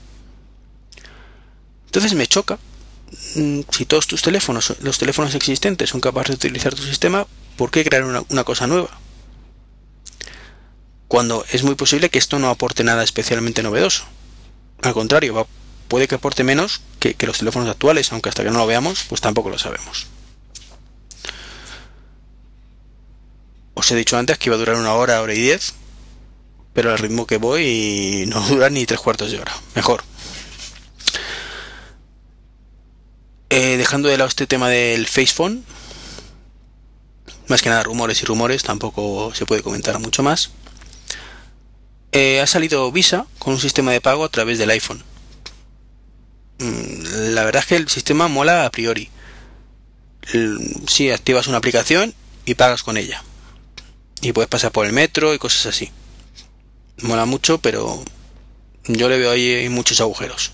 [1.87, 2.59] Entonces me choca.
[3.35, 7.71] Mm, si todos tus teléfonos, los teléfonos existentes son capaces de utilizar tu sistema, ¿por
[7.71, 8.91] qué crear una, cosa nueva?
[11.09, 14.05] cuando es muy posible que esto no aporte nada especialmente novedoso.
[14.83, 15.45] Al contrario,
[15.89, 19.07] puede que aporte menos que, que, los teléfonos actuales, aunque hasta que no lo veamos,
[19.09, 20.07] pues tampoco lo sabemos.
[23.75, 25.75] Os he dicho antes que iba a durar una hora, hora y diez,
[26.75, 29.53] pero al ritmo que voy no dura ni tres cuartos de hora.
[29.75, 30.05] Mejor.
[33.51, 35.63] Eh, dejando de lado este tema del Facephone,
[37.49, 40.51] más que nada rumores y rumores, tampoco se puede comentar mucho más
[42.13, 45.03] eh, ha salido Visa con un sistema de pago a través del iPhone.
[46.59, 49.09] Mm, la verdad es que el sistema mola a priori.
[50.87, 53.23] Si activas una aplicación y pagas con ella.
[54.23, 55.91] Y puedes pasar por el metro y cosas así.
[57.03, 58.05] Mola mucho, pero
[58.87, 60.53] yo le veo ahí muchos agujeros.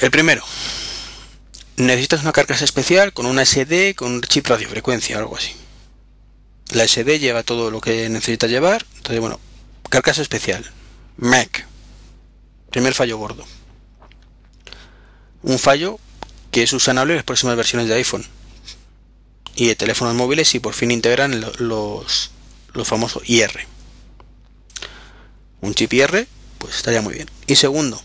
[0.00, 0.44] El primero.
[1.76, 5.52] Necesitas una carcasa especial con una SD con un chip radiofrecuencia o algo así.
[6.70, 8.86] La SD lleva todo lo que necesita llevar.
[8.96, 9.40] Entonces, bueno,
[9.88, 10.64] carcasa especial.
[11.16, 11.66] Mac.
[12.70, 13.44] Primer fallo gordo.
[15.42, 15.98] Un fallo
[16.50, 18.26] que es subsanable en las próximas versiones de iPhone.
[19.54, 22.30] Y de teléfonos móviles si por fin integran los,
[22.72, 23.66] los famosos IR.
[25.60, 26.26] Un chip IR,
[26.58, 27.30] pues estaría muy bien.
[27.46, 28.02] Y segundo,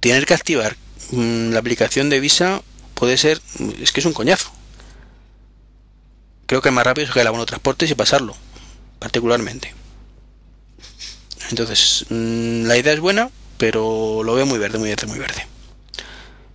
[0.00, 0.76] tener que activar
[1.12, 2.62] mm, la aplicación de Visa
[2.94, 3.40] puede ser,
[3.80, 4.50] es que es un coñazo.
[6.46, 8.36] Creo que es más rápido que el abono transportes y pasarlo,
[8.98, 9.74] particularmente.
[11.50, 15.46] Entonces, mm, la idea es buena, pero lo veo muy verde, muy verde, muy verde.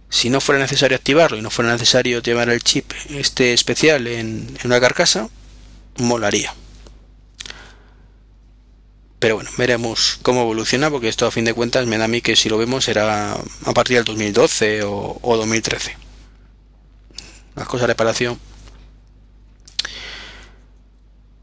[0.10, 4.58] Si no fuera necesario activarlo y no fuera necesario llevar el chip este especial en,
[4.64, 5.30] una carcasa,
[5.98, 6.54] molaría.
[9.26, 12.22] Pero bueno, veremos cómo evoluciona, porque esto a fin de cuentas me da a mí
[12.22, 15.98] que si lo vemos será a partir del 2012 o, 2013.
[17.56, 18.40] Las cosas de reparación.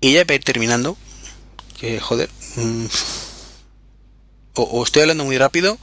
[0.01, 0.97] Y ya para ir terminando,
[1.81, 2.87] que joder, mm,
[4.55, 5.77] o, estoy hablando muy rápido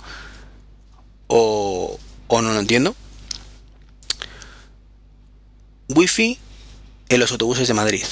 [1.28, 2.96] o, o no lo entiendo.
[5.90, 6.40] Wi-Fi
[7.10, 8.06] en los autobuses de Madrid.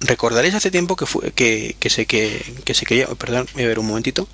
[0.00, 3.86] Recordaréis hace tiempo que fue que, se que, se quería, perdón, voy a ver un
[3.86, 4.28] momentito,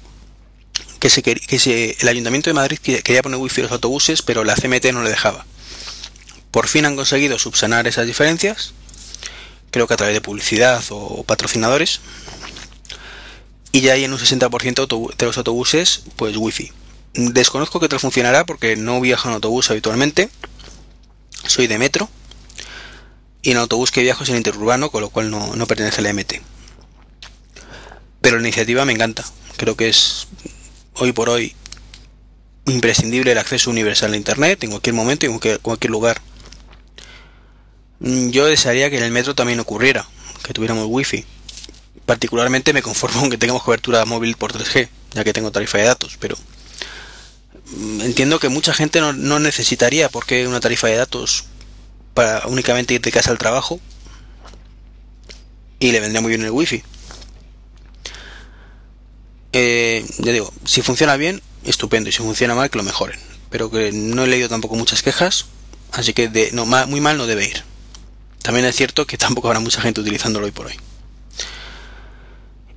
[1.01, 4.45] que se que se, el Ayuntamiento de Madrid quería poner wifi en los autobuses, pero
[4.45, 5.47] la CMT no le dejaba.
[6.51, 8.75] Por fin han conseguido subsanar esas diferencias,
[9.71, 12.01] creo que a través de publicidad o patrocinadores,
[13.73, 16.73] y ya hay en un 60% de los autobuses pues wifi.
[17.15, 20.29] Desconozco que tal funcionará porque no viajo en autobús habitualmente,
[21.47, 22.11] soy de metro
[23.45, 26.13] y en autobús que viajo es el interurbano, con lo cual no, pertenece a la
[26.13, 26.41] MT.
[28.21, 29.25] Pero la iniciativa me encanta,
[29.57, 30.27] creo que es
[30.95, 31.55] hoy por hoy
[32.67, 36.21] imprescindible el acceso universal a Internet en cualquier momento y en cualquier lugar.
[38.01, 40.09] Yo desearía que en el metro también ocurriera,
[40.43, 41.25] que tuviéramos wifi
[42.07, 45.85] particularmente me conformo con que tengamos cobertura móvil por 3G, ya que tengo tarifa de
[45.85, 46.37] datos, pero
[47.77, 51.45] mm, entiendo que mucha gente no, necesitaría porque una tarifa de datos
[52.15, 53.81] para únicamente ir de casa al trabajo
[55.79, 56.83] y le vendría muy bien el wifi.
[59.53, 63.21] Eh, ya digo, si funciona bien, estupendo, y si funciona mal, que lo mejoren.
[63.51, 65.47] Pero que no he leído tampoco muchas quejas,
[65.93, 67.63] así que de, no, muy mal no debe ir.
[68.43, 70.75] También es cierto que tampoco habrá mucha gente utilizándolo hoy por hoy.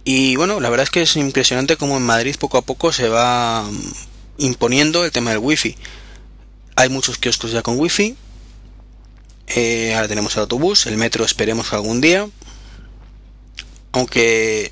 [0.04, 3.10] Y bueno, la verdad es que es impresionante cómo en Madrid poco a poco se
[3.10, 3.92] va mm,
[4.38, 5.76] imponiendo el tema del wifi.
[6.76, 8.16] Hay muchos kioscos ya con wifi.
[9.48, 12.28] Eh, ahora tenemos el autobús, el metro esperemos algún día.
[13.94, 14.72] Aunque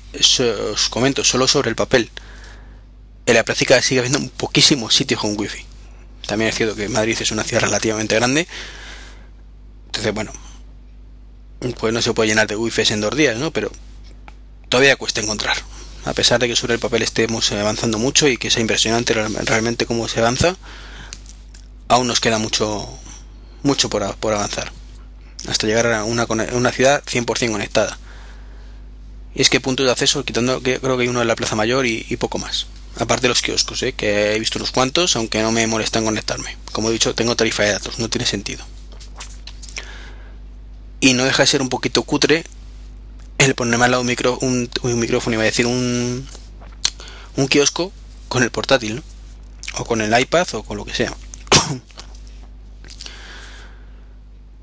[0.72, 2.10] os comento solo sobre el papel.
[3.24, 5.64] En la práctica sigue habiendo poquísimos sitios con wifi.
[6.26, 8.46] También es cierto que Madrid es una ciudad relativamente grande.
[9.86, 10.32] Entonces, bueno,
[11.78, 13.50] pues no se puede llenar de wifi en dos días, ¿no?
[13.50, 13.72] Pero
[14.68, 15.56] todavía cuesta encontrar.
[16.04, 19.86] A pesar de que sobre el papel estemos avanzando mucho y que sea impresionante realmente
[19.86, 20.56] cómo se avanza,
[21.88, 22.88] aún nos queda mucho,
[23.66, 24.72] mucho por, avanzar.
[25.48, 27.98] Hasta llegar a una, una ciudad 100% conectada.
[29.36, 31.56] Y es que puntos de acceso, quitando que creo que hay uno en la Plaza
[31.56, 32.68] Mayor y, poco más.
[32.98, 33.92] Aparte de los kioscos, ¿eh?
[33.92, 36.56] que he visto unos cuantos, aunque no me molestan conectarme.
[36.72, 38.64] Como he dicho, tengo tarifa de datos, no tiene sentido.
[41.00, 42.44] Y no deja de ser un poquito cutre
[43.36, 46.26] el ponerme al lado un, micro, un, micrófono, iba a decir un,
[47.36, 47.92] un kiosco
[48.28, 49.02] con el portátil.
[49.74, 51.14] O con el iPad o con lo que sea.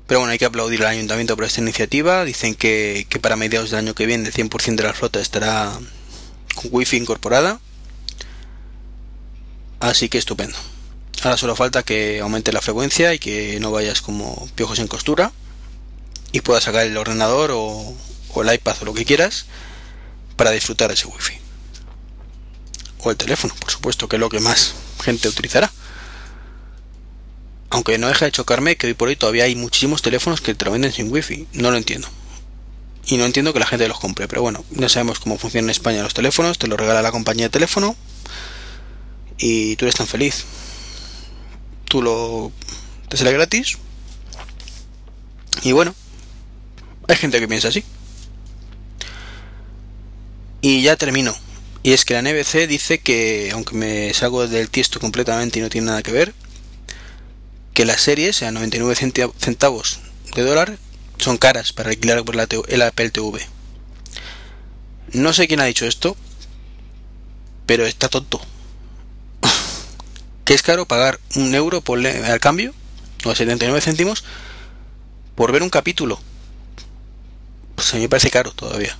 [0.06, 2.24] Pero bueno, hay que aplaudir al ayuntamiento por esta iniciativa.
[2.24, 5.78] Dicen que, que para mediados del año que viene el 100% de la flota estará
[6.54, 7.60] con wifi incorporada.
[9.80, 10.56] Así que estupendo.
[11.22, 15.32] Ahora solo falta que aumente la frecuencia y que no vayas como piojos en costura
[16.32, 17.94] y puedas sacar el ordenador o,
[18.42, 19.46] el iPad o lo que quieras
[20.36, 21.34] para disfrutar de ese wifi.
[22.98, 25.70] O el teléfono, por supuesto, que es lo que más gente utilizará.
[27.74, 30.64] Aunque no deja de chocarme que hoy por hoy todavía hay muchísimos teléfonos que te
[30.64, 31.48] lo venden sin wifi.
[31.54, 32.06] No lo entiendo.
[33.04, 34.28] Y no entiendo que la gente los compre.
[34.28, 36.56] Pero bueno, ya sabemos cómo funcionan en España los teléfonos.
[36.56, 37.96] Te lo regala la compañía de teléfono.
[39.38, 40.44] Y tú eres tan feliz.
[41.86, 42.52] Tú lo...
[43.08, 43.76] Te sale gratis.
[45.64, 45.96] Y bueno.
[47.08, 47.82] Hay gente que piensa así.
[50.60, 51.34] Y ya termino.
[51.82, 55.70] Y es que la NBC dice que, aunque me salgo del tiesto completamente y no
[55.70, 56.34] tiene nada que ver,
[57.74, 58.94] que las series a 99
[59.36, 59.98] centavos
[60.34, 60.78] de dólar
[61.18, 63.46] son caras para alquilar por la el TV.
[65.12, 66.16] No sé quién ha dicho esto,
[67.66, 68.40] pero está tonto.
[70.44, 72.72] que es caro pagar un euro por al cambio,
[73.24, 74.24] o 79 céntimos,
[75.34, 76.20] por ver un capítulo.
[77.74, 78.96] Pues a me parece caro todavía.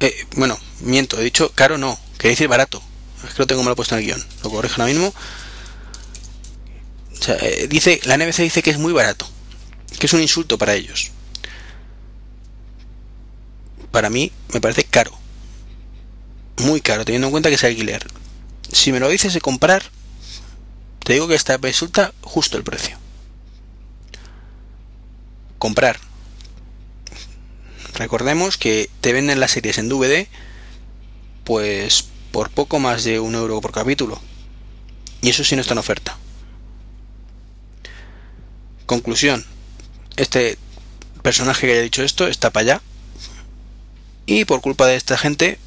[0.00, 2.82] Eh, bueno, miento, he dicho caro no, quería decir barato.
[3.24, 4.24] Es que lo tengo mal puesto en el guion.
[4.42, 5.14] Lo corrijo ahora mismo.
[7.22, 9.28] O sea, eh, dice, la NBC dice que es muy barato.
[9.96, 11.12] Que es un insulto para ellos.
[13.92, 15.12] para mí me parece caro.
[16.56, 18.04] Muy caro, teniendo en cuenta que es alquiler.
[18.72, 19.84] Si me lo dices de comprar,
[21.04, 22.98] te digo que esta resulta justo el precio.
[25.58, 26.00] Comprar.
[27.94, 30.26] Recordemos que te venden las series en DVD,
[31.44, 34.20] pues por poco más de un euro por capítulo.
[35.20, 36.16] Y eso sí no está en oferta.
[38.92, 39.42] Conclusión.
[40.16, 40.58] Este
[41.22, 42.82] personaje que haya dicho esto está para allá.
[44.26, 45.58] Y por culpa de esta gente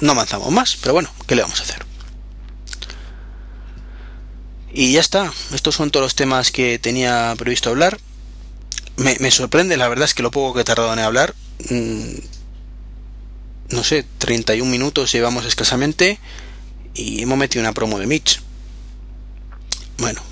[0.00, 0.78] no avanzamos más.
[0.80, 1.84] Pero bueno, ¿qué le vamos a hacer?
[4.72, 5.30] Y ya está.
[5.52, 8.00] Estos son todos los temas que tenía previsto hablar.
[8.96, 11.34] Me, sorprende, la verdad es que lo poco que he tardado en hablar.
[11.68, 12.14] Mm,
[13.72, 16.18] no sé, 31 minutos llevamos escasamente.
[16.94, 18.40] Y hemos metido una promo de Mitch.
[19.98, 20.29] Bueno.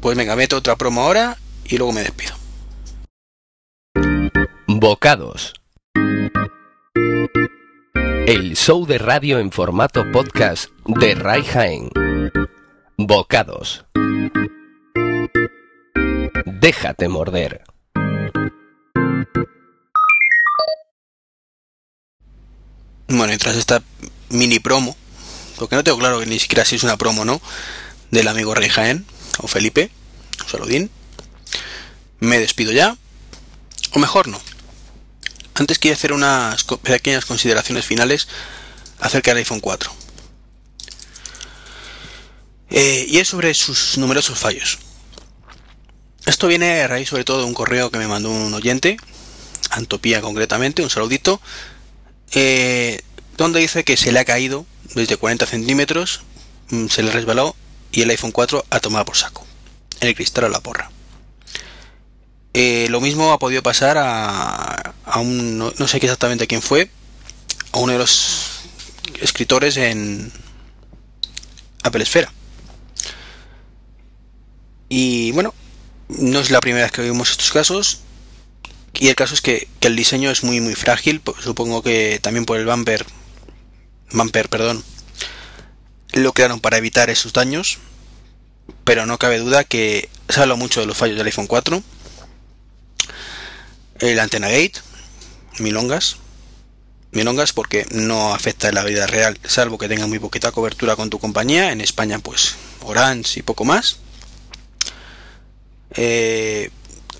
[0.00, 2.34] Pues venga, meto otra promo ahora y luego me despido.
[4.66, 5.54] Bocados.
[8.26, 11.90] El show de radio en formato podcast de Rai Jaén.
[12.96, 13.84] Bocados.
[16.44, 17.62] Déjate morder.
[23.08, 23.82] Bueno, y tras esta
[24.30, 24.96] mini promo,
[25.58, 27.40] porque no tengo claro que ni siquiera si es una promo, ¿no?
[28.10, 29.06] Del amigo Rey Jaén,
[29.40, 29.90] o Felipe,
[30.42, 30.90] un saludín.
[32.20, 32.96] Me despido ya,
[33.92, 34.40] o mejor no.
[35.54, 38.28] Antes quiero hacer unas pequeñas consideraciones finales
[39.00, 39.90] acerca del iPhone 4.
[42.70, 44.78] Eh, y es sobre sus numerosos fallos.
[46.26, 48.96] Esto viene a raíz sobre todo de un correo que me mandó un oyente,
[49.70, 51.40] Antopía concretamente, un saludito,
[52.32, 53.00] eh,
[53.36, 56.20] donde dice que se le ha caído desde 40 centímetros,
[56.70, 57.54] mm, se le resbaló
[57.96, 59.44] y el iPhone 4 ha tomado por saco,
[60.00, 60.90] el cristal a la porra.
[62.52, 66.90] Eh, lo mismo ha podido pasar a, a un, no, no sé exactamente quién fue,
[67.72, 68.60] a uno de los
[69.20, 70.30] escritores en
[71.82, 72.32] Apple Esfera.
[74.88, 75.54] Y bueno,
[76.08, 78.00] no es la primera vez que vemos estos casos.
[78.94, 81.20] Y el caso es que, el diseño es muy muy frágil.
[81.20, 83.06] Pues supongo que también por el bumper.
[84.10, 84.84] Bumper, perdón.
[86.16, 87.76] Lo crearon para evitar esos daños.
[88.84, 91.82] Pero no cabe duda que se habla mucho de los fallos del iPhone 4.
[93.98, 94.80] El antena gate.
[95.58, 96.16] Milongas.
[97.12, 101.10] Milongas porque no afecta en la vida real, salvo que tenga muy poquita cobertura con
[101.10, 101.70] tu compañía.
[101.70, 103.98] En España, pues Orange y poco más.
[105.90, 106.70] Eh,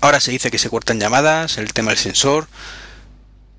[0.01, 2.47] ahora se dice que se cortan llamadas, el tema del sensor.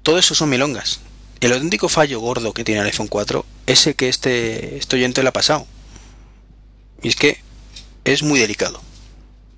[0.02, 0.98] Todo eso son milongas.
[1.40, 5.22] El auténtico fallo gordo que tiene el iPhone 4 es el que este, este oyente
[5.22, 5.66] le ha pasado.
[7.02, 7.38] Y es que
[8.04, 8.82] es muy delicado.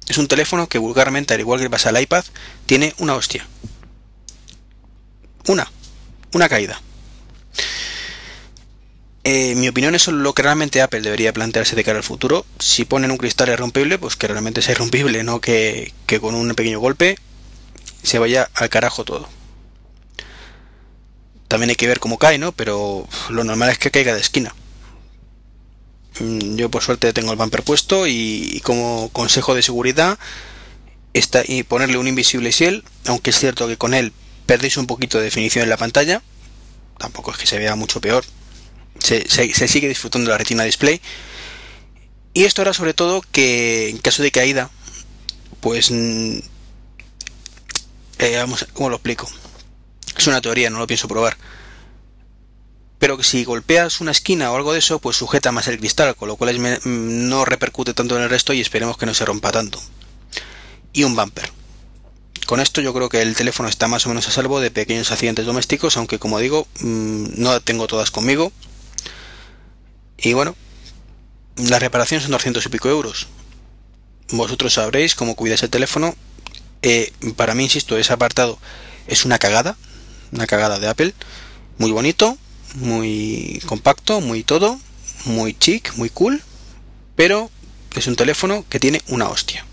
[0.09, 2.25] Es un teléfono que vulgarmente, al igual que pasa al iPad,
[2.67, 3.47] tiene una hostia.
[5.47, 5.71] Una.
[6.33, 6.83] Una caída.
[9.23, 12.45] Eh, mi opinión es lo que realmente Apple debería plantearse de cara al futuro.
[12.59, 16.81] Si ponen un cristal irrompible, pues que realmente sea irrompible, no que, con un pequeño
[16.81, 17.17] golpe
[18.03, 19.29] se vaya al carajo todo.
[21.51, 22.53] También hay que ver cómo cae, ¿no?
[22.53, 24.55] Pero lo normal es que caiga de esquina.
[26.21, 30.17] Mm, yo por suerte tengo el bumper puesto y, como consejo de seguridad
[31.13, 34.13] está y ponerle un invisible shield, aunque es cierto que con él
[34.47, 36.23] perdéis un poquito de definición en la pantalla.
[36.99, 38.25] Tampoco es que se vea mucho peor,
[39.01, 39.27] se,
[39.67, 41.01] sigue disfrutando la retina display.
[42.33, 44.71] Y esto era sobre todo que en caso de caída,
[45.61, 45.91] pues...
[45.91, 46.39] Mm,
[48.21, 49.29] eh, vamos, ¿cómo lo explico?
[50.17, 51.37] Es una teoría, no lo pienso probar.
[52.99, 56.29] Pero si golpeas una esquina o algo de eso, pues sujeta más el cristal, con
[56.29, 59.81] lo cual no repercute tanto en el resto y esperemos que no se rompa tanto.
[60.93, 61.51] Y un bumper.
[62.47, 65.11] Con esto yo creo que el teléfono está más o menos a salvo de pequeños
[65.13, 68.53] accidentes domésticos, aunque como digo, mm, no tengo todas conmigo.
[70.19, 70.55] Y bueno,
[71.57, 73.29] la reparación son 200 y pico euros.
[74.33, 76.15] Vosotros sabréis cómo cuidáis el teléfono.
[76.83, 78.59] Eh, para mí, insisto, ese apartado
[79.07, 79.77] es una cagada,
[80.33, 81.15] una cagada de Apple.
[81.79, 82.37] Muy bonito,
[82.75, 84.79] muy compacto, muy todo,
[85.25, 86.43] muy chic, muy cool,
[87.17, 87.51] pero
[87.95, 89.65] es un teléfono que tiene una hostia.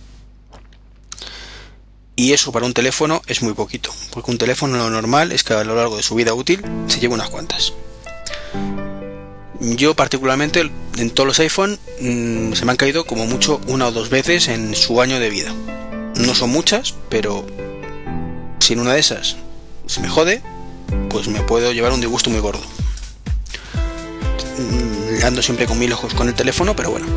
[2.16, 5.54] Y eso para un teléfono es muy poquito, porque un teléfono lo normal es que
[5.54, 7.74] a lo largo de su vida útil se lleve unas cuantas.
[9.60, 13.92] Yo particularmente en todos los iPhone mm, se me han caído como mucho una o
[13.92, 15.54] dos veces en su año de vida.
[16.16, 17.46] No son muchas, pero
[18.60, 19.36] si en una de esas
[19.88, 20.42] se me jode,
[21.10, 22.62] pues me puedo llevar un disgusto muy gordo.
[24.58, 27.08] Mm, ando siempre con mil ojos con el teléfono, pero bueno.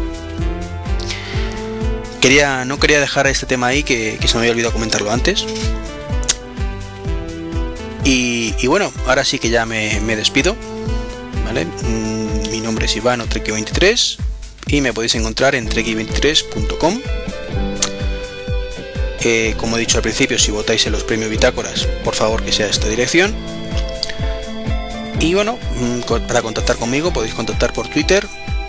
[2.21, 5.47] Quería, no quería dejar este tema ahí que, que se me había olvidado comentarlo antes.
[8.05, 10.57] Y, bueno, ahora sí que ya me, despido.
[11.45, 11.65] ¿vale?
[11.65, 14.19] Mm, mi nombre es Iván Treki23
[14.67, 17.01] y me podéis encontrar en treki23.com.
[19.23, 22.53] Eh, como he dicho al principio, si votáis en los premios Bitácoras, por favor que
[22.53, 23.35] sea esta dirección.
[25.21, 28.27] Y bueno, mm, para contactar conmigo podéis contactar por Twitter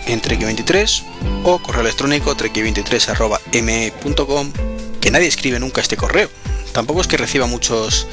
[0.08, 1.04] en treki23
[1.44, 4.52] o correo electrónico treki23.me.com
[5.00, 6.30] que nadie escribe nunca este correo.
[6.74, 8.08] Tampoco es que reciba muchos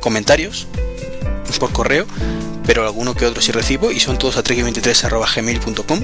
[0.00, 0.68] comentarios
[1.58, 2.06] por correo,
[2.66, 6.00] pero alguno que otro sí recibo y son todos a trek23.gmail.com.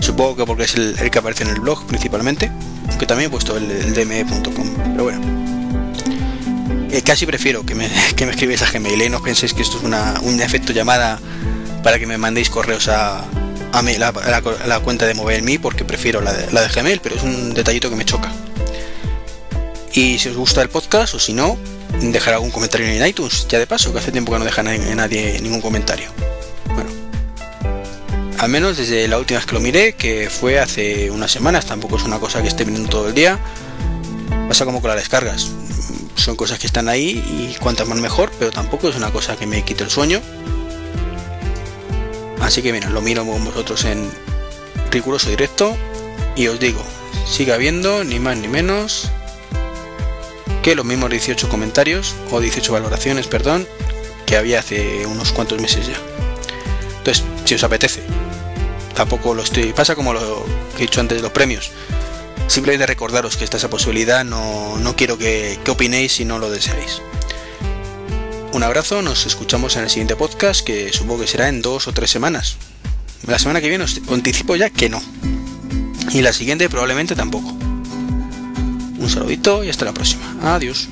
[0.00, 2.50] Supongo que porque es el, que aparece en el blog principalmente,
[2.88, 5.20] aunque también he puesto el, dme.com, pero bueno.
[6.90, 7.86] Eh, casi prefiero que me,
[8.16, 9.10] escribáis a Gmail, ¿eh?
[9.10, 11.20] no penséis que esto es un efecto llamada
[11.82, 13.24] para que me mandéis correos a,
[13.72, 13.82] a
[14.66, 17.90] la, cuenta de MobileMe porque prefiero la de, la de Gmail, pero es un detallito
[17.90, 18.32] que me choca.
[19.92, 21.58] Y si os gusta el podcast o si no,
[22.00, 24.94] dejar algún comentario en iTunes, ya de paso, que hace tiempo que no deja nadie,
[24.94, 26.10] nadie ningún comentario.
[28.40, 31.98] Al menos desde la última vez que lo miré, que fue hace unas semanas, tampoco
[31.98, 33.38] es una cosa que esté viniendo todo el día.
[34.48, 35.50] Pasa como con las descargas.
[36.14, 39.46] Son cosas que están ahí y cuantas más mejor, pero tampoco es una cosa que
[39.46, 40.22] me quite el sueño.
[42.40, 44.10] Así que mira, lo miro con vosotros en
[44.90, 45.76] riguroso directo
[46.34, 46.82] y os digo,
[47.30, 49.10] siga habiendo ni más ni menos
[50.62, 53.68] que los mismos 18 comentarios o 18 valoraciones, perdón,
[54.24, 56.00] que había hace unos cuantos meses ya.
[56.96, 58.00] Entonces, si os apetece,
[59.00, 59.72] tampoco lo estoy.
[59.72, 60.44] Pasa como lo
[60.76, 61.70] he dicho antes de los premios.
[62.48, 66.50] Simplemente recordaros que está esa posibilidad, no, no quiero que, que opinéis si no lo
[66.50, 67.00] deseáis.
[68.52, 71.94] Un abrazo, nos escuchamos en el siguiente podcast que supongo que será en dos o
[71.94, 72.58] tres semanas.
[73.26, 75.00] La semana que viene os anticipo ya que no.
[76.12, 77.48] Y la siguiente probablemente tampoco.
[77.48, 80.36] Un saludito y hasta la próxima.
[80.42, 80.90] Adiós.